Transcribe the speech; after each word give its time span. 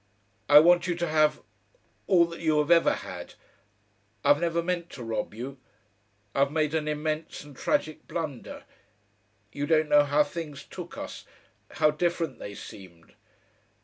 I 0.49 0.57
want 0.57 0.87
you 0.87 0.95
to 0.95 1.05
have 1.07 1.43
all 2.07 2.25
that 2.25 2.39
you 2.39 2.57
have 2.57 2.71
ever 2.71 2.91
had. 2.93 3.35
I've 4.25 4.41
never 4.41 4.63
meant 4.63 4.89
to 4.93 5.03
rob 5.03 5.35
you. 5.35 5.59
I've 6.33 6.51
made 6.51 6.73
an 6.73 6.87
immense 6.87 7.43
and 7.43 7.55
tragic 7.55 8.07
blunder. 8.07 8.63
You 9.51 9.67
don't 9.67 9.89
know 9.89 10.05
how 10.05 10.23
things 10.23 10.63
took 10.63 10.97
us, 10.97 11.25
how 11.73 11.91
different 11.91 12.39
they 12.39 12.55
seemed! 12.55 13.13